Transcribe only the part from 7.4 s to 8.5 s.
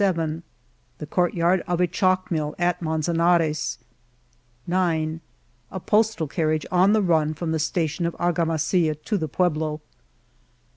the station of Arga